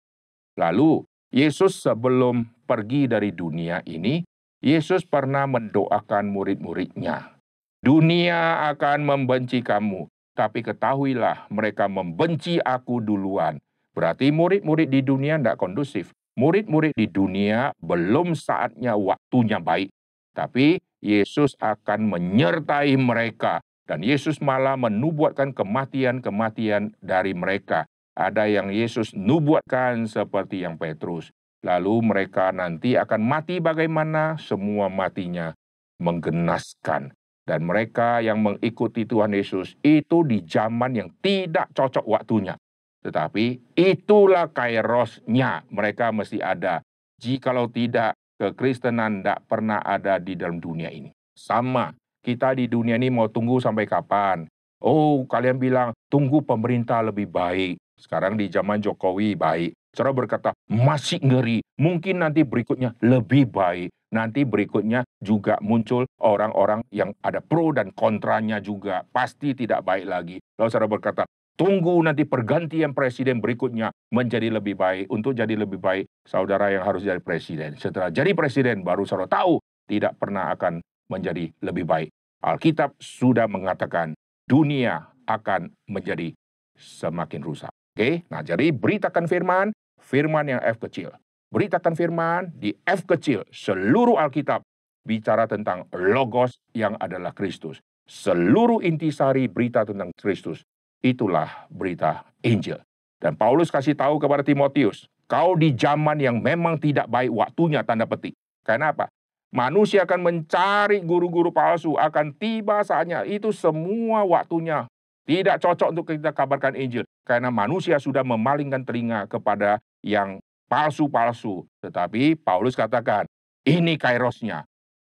[0.61, 1.01] Lalu
[1.33, 4.21] Yesus sebelum pergi dari dunia ini,
[4.61, 7.41] Yesus pernah mendoakan murid-muridnya.
[7.81, 13.61] Dunia akan membenci kamu, tapi ketahuilah mereka membenci aku duluan.
[13.93, 16.13] Berarti murid-murid di dunia tidak kondusif.
[16.33, 19.93] Murid-murid di dunia belum saatnya waktunya baik.
[20.33, 23.61] Tapi Yesus akan menyertai mereka.
[23.85, 27.85] Dan Yesus malah menubuatkan kematian-kematian dari mereka.
[28.17, 31.29] Ada yang Yesus nubuatkan seperti yang Petrus.
[31.61, 34.41] Lalu mereka nanti akan mati bagaimana?
[34.41, 35.53] Semua matinya
[36.01, 37.13] menggenaskan.
[37.43, 42.55] Dan mereka yang mengikuti Tuhan Yesus itu di zaman yang tidak cocok waktunya.
[43.03, 46.87] Tetapi itulah kairosnya mereka mesti ada.
[47.19, 51.11] Jikalau tidak, kekristenan tidak pernah ada di dalam dunia ini.
[51.35, 51.91] Sama,
[52.23, 54.47] kita di dunia ini mau tunggu sampai kapan?
[54.83, 57.79] Oh, kalian bilang tunggu pemerintah lebih baik.
[57.99, 59.75] Sekarang di zaman Jokowi baik.
[59.95, 61.63] Saudara berkata, masih ngeri.
[61.79, 63.91] Mungkin nanti berikutnya lebih baik.
[64.13, 69.09] Nanti berikutnya juga muncul orang-orang yang ada pro dan kontranya juga.
[69.09, 70.37] Pasti tidak baik lagi.
[70.61, 71.23] Lalu saudara berkata,
[71.57, 75.09] tunggu nanti pergantian presiden berikutnya menjadi lebih baik.
[75.09, 77.81] Untuk jadi lebih baik, saudara yang harus jadi presiden.
[77.81, 79.57] Setelah jadi presiden, baru saudara tahu
[79.89, 82.13] tidak pernah akan menjadi lebih baik.
[82.45, 84.13] Alkitab sudah mengatakan
[84.45, 86.35] dunia akan menjadi
[86.77, 87.73] semakin rusak.
[87.93, 89.71] Oke, nah jadi beritakan firman,
[90.01, 91.13] firman yang F kecil.
[91.53, 94.65] Beritakan firman di F kecil, seluruh Alkitab
[95.05, 97.77] bicara tentang logos yang adalah Kristus.
[98.09, 100.65] Seluruh intisari berita tentang Kristus.
[101.05, 102.81] Itulah berita Injil.
[103.21, 108.09] Dan Paulus kasih tahu kepada Timotius, kau di zaman yang memang tidak baik waktunya tanda
[108.09, 108.33] petik.
[108.65, 109.13] Karena apa?
[109.53, 113.29] Manusia akan mencari guru-guru palsu, akan tiba saatnya.
[113.29, 114.89] Itu semua waktunya
[115.29, 117.05] tidak cocok untuk kita kabarkan Injil.
[117.29, 120.41] Karena manusia sudah memalingkan telinga kepada yang
[120.73, 121.69] palsu-palsu.
[121.85, 123.29] Tetapi Paulus katakan,
[123.69, 124.65] ini kairosnya.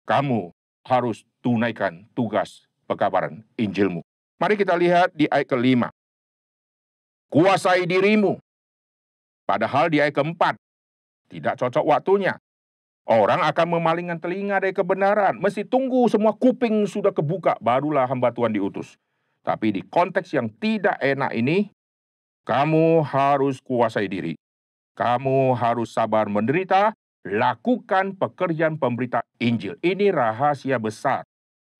[0.09, 0.49] Kamu
[0.89, 4.01] harus tunaikan tugas pekabaran Injilmu.
[4.41, 5.93] Mari kita lihat di ayat kelima.
[7.29, 8.41] Kuasai dirimu.
[9.45, 10.57] Padahal di ayat keempat,
[11.29, 12.41] tidak cocok waktunya.
[13.05, 15.37] Orang akan memalingkan telinga dari kebenaran.
[15.37, 18.97] Mesti tunggu semua kuping sudah kebuka, barulah hamba Tuhan diutus.
[19.45, 21.69] Tapi di konteks yang tidak enak ini,
[22.45, 24.40] kamu harus kuasai diri.
[24.95, 26.91] Kamu harus sabar menderita,
[27.25, 29.77] lakukan pekerjaan pemberita Injil.
[29.79, 31.23] Ini rahasia besar.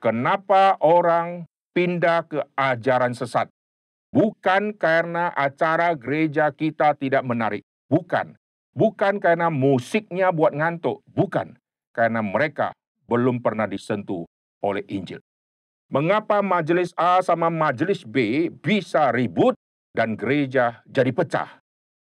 [0.02, 1.46] Kenapa orang
[1.76, 3.52] pindah ke ajaran sesat?
[4.12, 7.64] Bukan karena acara gereja kita tidak menarik.
[7.88, 8.36] Bukan.
[8.76, 11.00] Bukan karena musiknya buat ngantuk.
[11.08, 11.56] Bukan.
[11.96, 12.76] Karena mereka
[13.08, 14.28] belum pernah disentuh
[14.64, 15.20] oleh Injil.
[15.92, 19.60] Mengapa majelis A sama majelis B bisa ribut
[19.92, 21.61] dan gereja jadi pecah?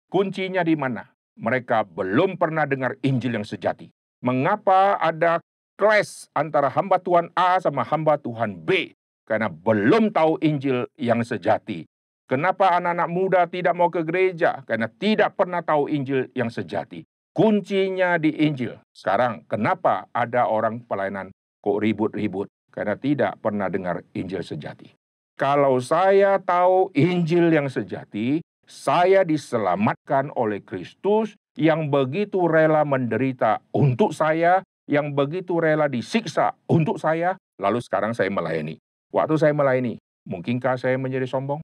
[0.08, 1.06] Kuncinya di mana?
[1.36, 3.92] Mereka belum pernah dengar Injil yang sejati.
[4.24, 5.42] Mengapa ada
[5.76, 8.96] clash antara hamba Tuhan A sama hamba Tuhan B?
[9.26, 11.84] Karena belum tahu Injil yang sejati.
[12.26, 14.62] Kenapa anak-anak muda tidak mau ke gereja?
[14.66, 17.06] Karena tidak pernah tahu Injil yang sejati.
[17.36, 18.80] Kuncinya di Injil.
[18.90, 22.48] Sekarang, kenapa ada orang pelayanan kok ribut-ribut?
[22.76, 24.92] karena tidak pernah dengar Injil sejati.
[25.40, 34.10] Kalau saya tahu Injil yang sejati, saya diselamatkan oleh Kristus yang begitu rela menderita untuk
[34.12, 38.76] saya, yang begitu rela disiksa untuk saya, lalu sekarang saya melayani.
[39.14, 41.62] Waktu saya melayani, mungkinkah saya menjadi sombong?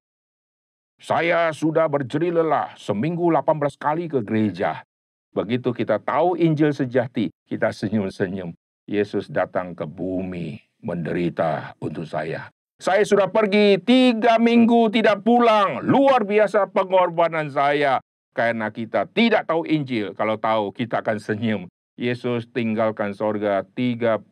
[1.02, 4.86] Saya sudah berjeri lelah seminggu 18 kali ke gereja.
[5.34, 8.54] Begitu kita tahu Injil sejati, kita senyum-senyum.
[8.86, 12.50] Yesus datang ke bumi menderita untuk saya.
[12.82, 15.86] Saya sudah pergi tiga minggu tidak pulang.
[15.86, 18.02] Luar biasa pengorbanan saya.
[18.34, 20.18] Karena kita tidak tahu Injil.
[20.18, 21.62] Kalau tahu kita akan senyum.
[21.94, 24.26] Yesus tinggalkan sorga 33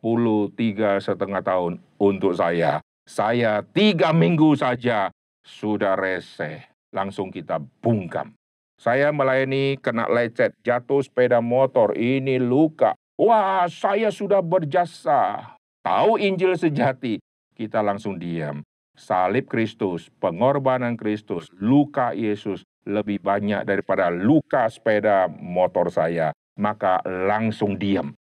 [0.99, 2.83] setengah tahun untuk saya.
[3.07, 5.15] Saya tiga minggu saja
[5.47, 6.67] sudah rese.
[6.91, 8.35] Langsung kita bungkam.
[8.75, 12.99] Saya melayani kena lecet, jatuh sepeda motor, ini luka.
[13.15, 15.55] Wah, saya sudah berjasa
[15.87, 17.21] tahu Injil sejati,
[17.61, 18.65] kita langsung diam.
[18.97, 26.33] Salib Kristus, pengorbanan Kristus, luka Yesus lebih banyak daripada luka sepeda motor saya.
[26.57, 28.17] Maka langsung diam.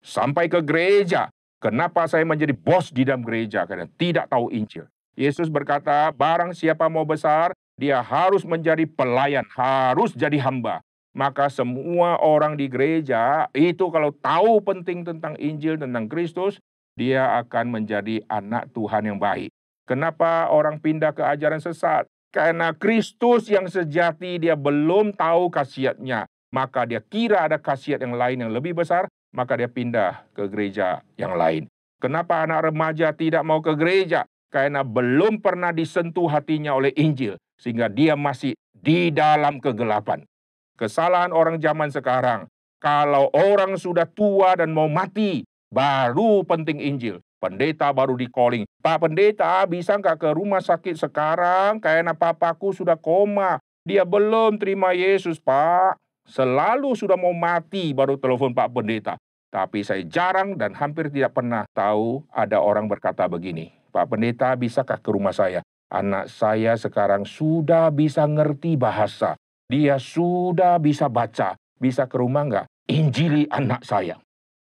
[0.00, 1.28] Sampai ke gereja.
[1.60, 3.68] Kenapa saya menjadi bos di dalam gereja?
[3.68, 4.88] Karena tidak tahu Injil.
[5.12, 10.80] Yesus berkata, barang siapa mau besar, dia harus menjadi pelayan, harus jadi hamba.
[11.12, 16.56] Maka semua orang di gereja itu kalau tahu penting tentang Injil, tentang Kristus,
[17.00, 19.48] dia akan menjadi anak Tuhan yang baik.
[19.88, 22.04] Kenapa orang pindah ke ajaran sesat?
[22.28, 26.28] Karena Kristus yang sejati dia belum tahu khasiatnya.
[26.52, 31.00] Maka dia kira ada khasiat yang lain yang lebih besar, maka dia pindah ke gereja
[31.16, 31.66] yang lain.
[32.02, 34.26] Kenapa anak remaja tidak mau ke gereja?
[34.50, 40.26] Karena belum pernah disentuh hatinya oleh Injil, sehingga dia masih di dalam kegelapan.
[40.74, 42.50] Kesalahan orang zaman sekarang,
[42.82, 47.22] kalau orang sudah tua dan mau mati, Baru penting Injil.
[47.38, 48.66] Pendeta baru di calling.
[48.82, 51.78] Pak pendeta bisa nggak ke rumah sakit sekarang?
[51.78, 53.62] Karena papaku sudah koma.
[53.86, 55.96] Dia belum terima Yesus pak.
[56.28, 59.14] Selalu sudah mau mati baru telepon Pak Pendeta.
[59.50, 63.72] Tapi saya jarang dan hampir tidak pernah tahu ada orang berkata begini.
[63.90, 65.64] Pak Pendeta bisakah ke rumah saya?
[65.90, 69.34] Anak saya sekarang sudah bisa ngerti bahasa.
[69.66, 71.58] Dia sudah bisa baca.
[71.80, 72.66] Bisa ke rumah nggak?
[72.94, 74.22] Injili anak saya.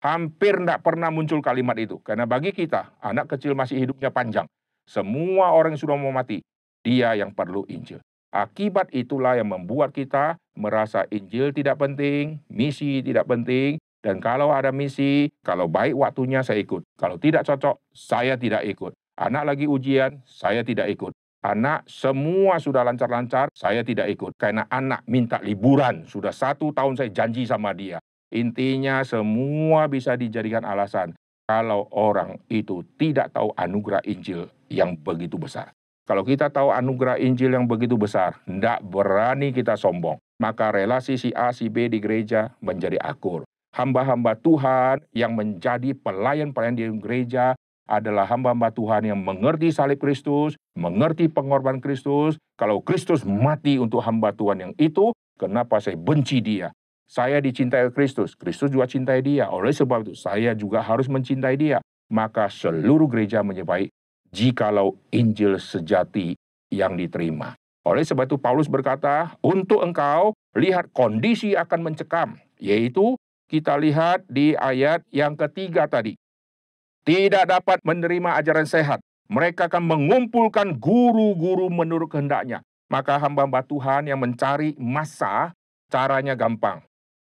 [0.05, 1.97] Hampir tidak pernah muncul kalimat itu.
[2.05, 4.45] Karena bagi kita, anak kecil masih hidupnya panjang.
[4.85, 6.45] Semua orang yang sudah mau mati,
[6.85, 7.97] dia yang perlu Injil.
[8.29, 14.69] Akibat itulah yang membuat kita merasa Injil tidak penting, misi tidak penting, dan kalau ada
[14.69, 16.85] misi, kalau baik waktunya saya ikut.
[16.93, 18.93] Kalau tidak cocok, saya tidak ikut.
[19.17, 21.17] Anak lagi ujian, saya tidak ikut.
[21.41, 24.37] Anak semua sudah lancar-lancar, saya tidak ikut.
[24.37, 27.97] Karena anak minta liburan, sudah satu tahun saya janji sama dia.
[28.33, 31.13] Intinya semua bisa dijadikan alasan
[31.45, 35.69] kalau orang itu tidak tahu anugerah Injil yang begitu besar.
[36.05, 40.21] Kalau kita tahu anugerah Injil yang begitu besar, tidak berani kita sombong.
[40.37, 43.41] Maka relasi si A, si B di gereja menjadi akur.
[43.73, 51.29] Hamba-hamba Tuhan yang menjadi pelayan-pelayan di gereja adalah hamba-hamba Tuhan yang mengerti salib Kristus, mengerti
[51.29, 52.37] pengorbanan Kristus.
[52.57, 56.73] Kalau Kristus mati untuk hamba Tuhan yang itu, kenapa saya benci dia?
[57.05, 59.47] Saya dicintai Kristus, Kristus juga cintai dia.
[59.53, 61.77] Oleh sebab itu, saya juga harus mencintai dia.
[62.09, 63.89] Maka seluruh gereja menyebai
[64.33, 66.37] jikalau Injil sejati
[66.73, 67.53] yang diterima.
[67.85, 73.13] Oleh sebab itu Paulus berkata, untuk engkau lihat kondisi akan mencekam, yaitu
[73.45, 76.17] kita lihat di ayat yang ketiga tadi.
[77.05, 78.97] Tidak dapat menerima ajaran sehat.
[79.29, 82.65] Mereka akan mengumpulkan guru-guru menurut kehendaknya.
[82.89, 85.53] Maka hamba-hamba Tuhan yang mencari masa,
[85.89, 86.81] caranya gampang.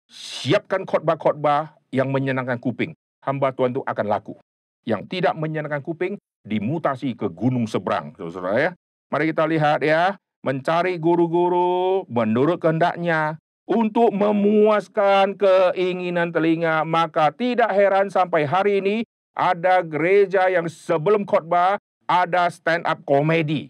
[0.10, 2.98] Siapkan khotbah-khotbah yang menyenangkan kuping.
[3.22, 4.34] Hamba Tuhan itu akan laku.
[4.82, 8.72] Yang tidak menyenangkan kuping, dimutasi ke gunung seberang, saudara ya.
[9.14, 13.38] Mari kita lihat ya, mencari guru-guru menurut kehendaknya
[13.70, 18.98] untuk memuaskan keinginan telinga, maka tidak heran sampai hari ini
[19.38, 21.78] ada gereja yang sebelum khotbah
[22.10, 23.70] ada stand up komedi.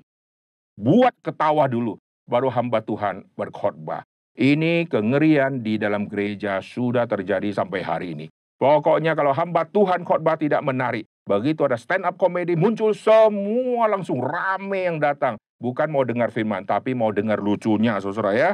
[0.79, 4.07] Buat ketawa dulu, baru hamba Tuhan berkhotbah.
[4.39, 8.25] Ini kengerian di dalam gereja sudah terjadi sampai hari ini.
[8.55, 14.17] Pokoknya kalau hamba Tuhan khotbah tidak menarik, Begitu ada stand up komedi muncul semua langsung
[14.17, 15.37] rame yang datang.
[15.61, 18.51] Bukan mau dengar firman, tapi mau dengar lucunya, saudara ya.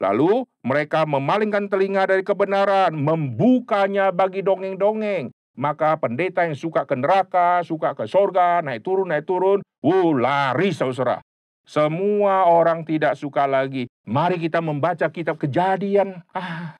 [0.00, 5.36] Lalu mereka memalingkan telinga dari kebenaran, membukanya bagi dongeng-dongeng.
[5.60, 10.72] Maka pendeta yang suka ke neraka, suka ke sorga, naik turun, naik turun, uh, lari
[10.72, 11.20] saudara.
[11.68, 13.84] Semua orang tidak suka lagi.
[14.04, 16.20] Mari kita membaca kitab kejadian.
[16.36, 16.76] Ah,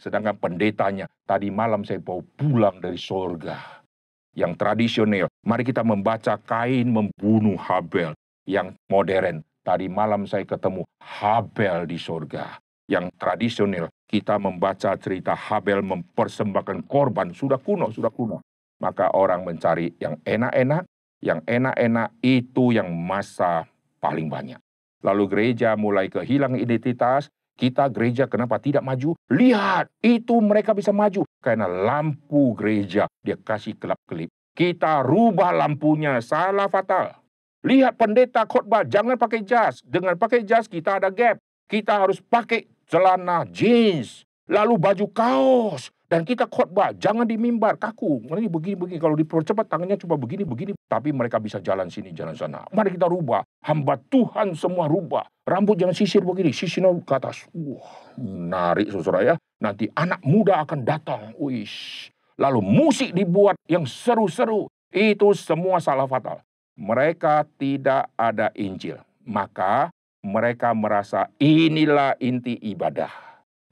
[0.00, 3.84] sedangkan pendetanya, tadi malam saya mau pulang dari sorga
[4.32, 5.28] yang tradisional.
[5.44, 8.16] Mari kita membaca kain membunuh Habel
[8.48, 9.44] yang modern.
[9.62, 12.56] Tadi malam saya ketemu Habel di surga.
[12.88, 17.30] Yang tradisional, kita membaca cerita Habel mempersembahkan korban.
[17.36, 18.42] Sudah kuno, sudah kuno.
[18.82, 20.82] Maka orang mencari yang enak-enak,
[21.22, 23.70] yang enak-enak itu yang masa
[24.02, 24.58] paling banyak.
[25.02, 27.26] Lalu gereja mulai kehilangan identitas,
[27.58, 29.18] kita gereja kenapa tidak maju?
[29.28, 31.26] Lihat, itu mereka bisa maju.
[31.42, 34.30] Karena lampu gereja dia kasih kelap-kelip.
[34.54, 37.18] Kita rubah lampunya, salah fatal.
[37.62, 39.82] Lihat pendeta khotbah, jangan pakai jas.
[39.86, 41.38] Dengan pakai jas kita ada gap.
[41.70, 48.20] Kita harus pakai celana jeans, lalu baju kaos, dan kita khotbah, jangan di mimbar, kaku.
[48.28, 50.76] Ini begini-begini, kalau dipercepat tangannya cuma begini-begini.
[50.84, 52.68] Tapi mereka bisa jalan sini, jalan sana.
[52.68, 53.40] Mari kita rubah.
[53.64, 55.24] Hamba Tuhan semua rubah.
[55.48, 57.48] Rambut jangan sisir begini, sisir ke atas.
[57.56, 59.34] Wah, menarik saudara ya.
[59.64, 61.32] Nanti anak muda akan datang.
[61.40, 62.12] Wish.
[62.36, 64.68] Lalu musik dibuat yang seru-seru.
[64.92, 66.44] Itu semua salah fatal.
[66.76, 69.00] Mereka tidak ada Injil.
[69.24, 69.88] Maka
[70.20, 73.08] mereka merasa inilah inti ibadah.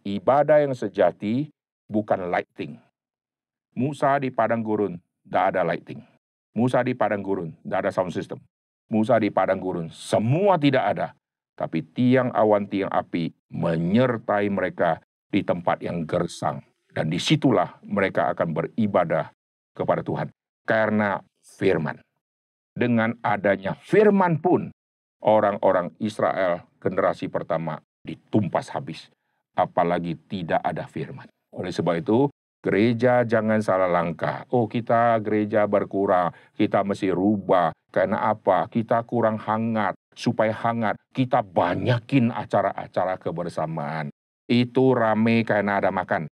[0.08, 1.52] Ibadah yang sejati
[1.90, 2.78] bukan lighting.
[3.74, 4.94] Musa di padang gurun,
[5.26, 5.98] tidak ada lighting.
[6.54, 8.38] Musa di padang gurun, tidak ada sound system.
[8.90, 11.08] Musa di padang gurun, semua tidak ada.
[11.58, 16.62] Tapi tiang awan, tiang api menyertai mereka di tempat yang gersang.
[16.90, 19.30] Dan di situlah mereka akan beribadah
[19.70, 20.34] kepada Tuhan.
[20.66, 21.22] Karena
[21.58, 22.02] firman.
[22.74, 24.74] Dengan adanya firman pun,
[25.22, 29.06] orang-orang Israel generasi pertama ditumpas habis.
[29.54, 31.30] Apalagi tidak ada firman.
[31.54, 32.30] Oleh sebab itu,
[32.62, 34.46] gereja jangan salah langkah.
[34.54, 37.74] Oh, kita gereja berkurang, kita mesti rubah.
[37.90, 38.70] Karena apa?
[38.70, 39.98] Kita kurang hangat.
[40.14, 44.10] Supaya hangat, kita banyakin acara-acara kebersamaan.
[44.50, 46.26] Itu rame karena ada makan.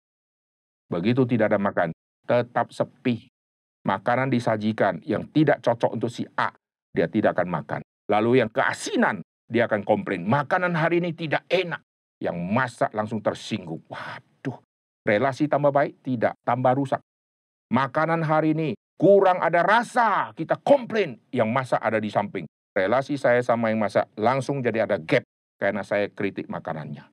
[0.90, 1.94] Begitu tidak ada makan,
[2.26, 3.30] tetap sepi.
[3.86, 6.52] Makanan disajikan yang tidak cocok untuk si A,
[6.92, 7.82] dia tidak akan makan.
[8.12, 10.28] Lalu yang keasinan, dia akan komplain.
[10.28, 11.80] Makanan hari ini tidak enak.
[12.18, 13.80] Yang masak langsung tersinggung.
[13.88, 14.18] Wah,
[15.08, 16.04] Relasi tambah baik?
[16.04, 17.00] Tidak, tambah rusak.
[17.72, 21.16] Makanan hari ini kurang ada rasa, kita komplain.
[21.32, 22.44] Yang masak ada di samping.
[22.76, 25.24] Relasi saya sama yang masak langsung jadi ada gap
[25.56, 27.08] karena saya kritik makanannya.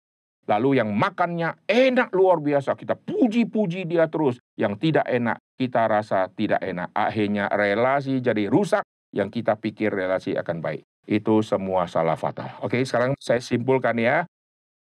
[0.44, 4.36] Lalu yang makannya enak luar biasa, kita puji-puji dia terus.
[4.60, 6.92] Yang tidak enak, kita rasa tidak enak.
[6.92, 8.84] Akhirnya relasi jadi rusak,
[9.14, 10.82] yang kita pikir relasi akan baik.
[11.04, 12.48] itu semua salah fatal.
[12.64, 14.24] Oke, sekarang saya simpulkan ya.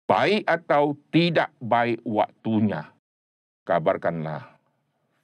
[0.09, 2.89] Baik atau tidak baik waktunya,
[3.67, 4.55] kabarkanlah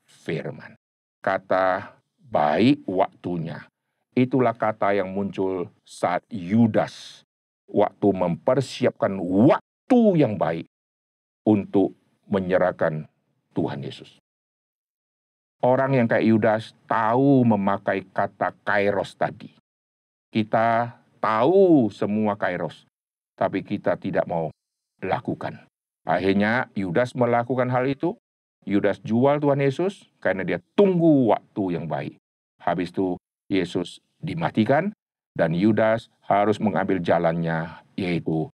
[0.04, 0.76] firman.
[1.24, 3.64] Kata baik waktunya.
[4.12, 7.24] Itulah kata yang muncul saat Yudas
[7.66, 10.68] waktu mempersiapkan waktu yang baik
[11.48, 11.96] untuk
[12.28, 13.08] menyerahkan
[13.56, 14.20] Tuhan Yesus.
[15.64, 19.56] Orang yang kayak Yudas tahu memakai kata kairos tadi.
[20.28, 22.84] Kita tahu semua kairos,
[23.40, 24.52] tapi kita tidak mau
[25.00, 25.64] lakukan.
[26.04, 28.20] Akhirnya Yudas melakukan hal itu.
[28.64, 32.16] Yudas jual Tuhan Yesus karena dia tunggu waktu yang baik.
[32.60, 33.20] Habis itu
[33.52, 34.96] Yesus dimatikan
[35.36, 38.48] dan Yudas harus mengambil jalannya yaitu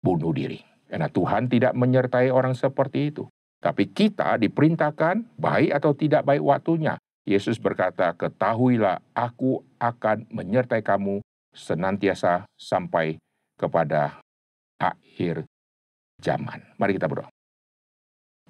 [0.00, 0.64] bunuh diri.
[0.90, 3.28] Karena Tuhan tidak menyertai orang seperti itu.
[3.60, 6.96] Tapi kita diperintahkan baik atau tidak baik waktunya.
[7.28, 11.20] Yesus berkata, ketahuilah aku akan menyertai kamu
[11.52, 13.20] senantiasa sampai
[13.60, 14.18] kepada
[14.80, 15.44] akhir
[16.18, 16.64] zaman.
[16.80, 17.28] Mari kita berdoa.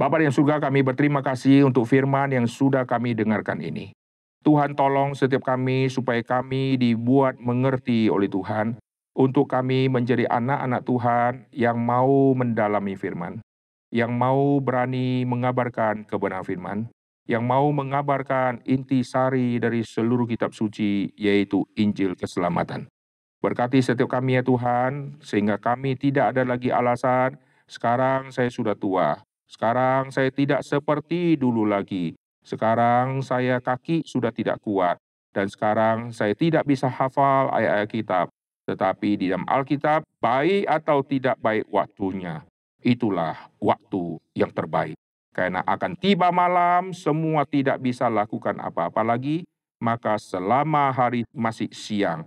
[0.01, 3.93] Bapak yang surga kami berterima kasih untuk firman yang sudah kami dengarkan ini.
[4.41, 8.81] Tuhan tolong setiap kami supaya kami dibuat mengerti oleh Tuhan
[9.13, 13.45] untuk kami menjadi anak-anak Tuhan yang mau mendalami firman
[13.91, 16.79] yang mau berani mengabarkan kebenaran firman,
[17.27, 22.87] yang mau mengabarkan inti sari dari seluruh kitab suci, yaitu Injil keselamatan.
[23.43, 27.35] Berkati setiap kami ya Tuhan, sehingga kami tidak ada lagi alasan,
[27.67, 29.19] sekarang saya sudah tua,
[29.51, 32.15] sekarang saya tidak seperti dulu lagi,
[32.47, 35.03] sekarang saya kaki sudah tidak kuat,
[35.35, 38.27] dan sekarang saya tidak bisa hafal ayat-ayat kitab,
[38.71, 42.47] tetapi di dalam Alkitab, baik atau tidak baik waktunya,
[42.79, 44.95] itulah waktu yang terbaik.
[45.35, 49.43] Karena akan tiba malam, semua tidak bisa lakukan apa-apa lagi,
[49.83, 52.23] maka selama hari masih siang,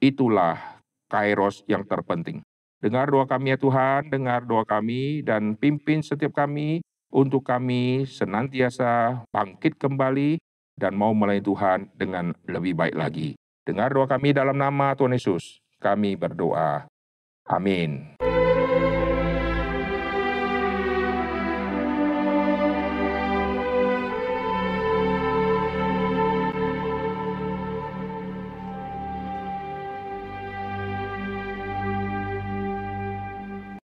[0.00, 0.80] itulah
[1.12, 2.40] kairos yang terpenting.
[2.82, 6.82] Dengar doa kami ya Tuhan, dengar doa kami, dan pimpin setiap kami
[7.14, 10.42] untuk kami senantiasa bangkit kembali
[10.74, 13.38] dan mau melayani Tuhan dengan lebih baik lagi.
[13.62, 15.62] Dengar doa kami dalam nama Tuhan Yesus.
[15.78, 16.90] Kami berdoa.
[17.46, 18.18] Amin.